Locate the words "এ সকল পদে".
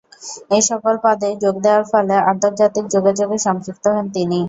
0.51-1.29